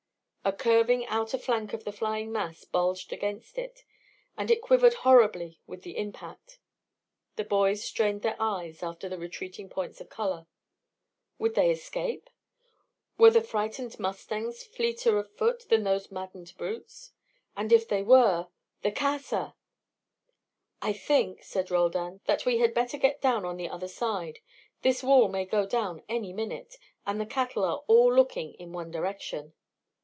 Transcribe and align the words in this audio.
A 0.43 0.51
curving 0.51 1.05
outer 1.05 1.37
flank 1.37 1.71
of 1.71 1.83
the 1.83 1.91
flying 1.91 2.31
mass 2.31 2.65
bulged 2.65 3.13
against 3.13 3.59
it, 3.59 3.83
and 4.35 4.49
it 4.49 4.59
quivered 4.59 4.95
horribly 5.05 5.61
with 5.67 5.83
the 5.83 5.95
impact. 5.95 6.57
The 7.35 7.43
boys 7.43 7.83
strained 7.83 8.23
their 8.23 8.35
eyes 8.41 8.81
after 8.81 9.07
the 9.07 9.19
retreating 9.19 9.69
points 9.69 10.01
of 10.01 10.09
colour. 10.09 10.47
Would 11.37 11.53
they 11.53 11.69
escape? 11.69 12.27
Were 13.19 13.29
the 13.29 13.41
frightened 13.43 13.99
mustangs 13.99 14.63
fleeter 14.63 15.19
of 15.19 15.29
foot 15.37 15.69
than 15.69 15.83
those 15.83 16.09
maddened 16.11 16.53
brutes? 16.57 17.11
And 17.55 17.71
if 17.71 17.87
they 17.87 18.01
were 18.01 18.47
the 18.81 18.91
Casa! 18.91 19.55
"I 20.81 20.91
think," 20.91 21.43
said 21.43 21.69
Roldan, 21.69 22.19
"that 22.25 22.47
we 22.47 22.57
had 22.57 22.73
better 22.73 22.97
get 22.97 23.21
down 23.21 23.45
on 23.45 23.57
the 23.57 23.69
other 23.69 23.87
side. 23.87 24.39
This 24.81 25.03
wall 25.03 25.27
may 25.27 25.45
go 25.45 25.67
down 25.67 26.01
any 26.09 26.33
minute; 26.33 26.77
and 27.05 27.21
the 27.21 27.27
cattle 27.27 27.63
are 27.63 27.83
all 27.85 28.11
looking 28.11 28.55
in 28.55 28.73
one 28.73 28.89
direction." 28.89 29.53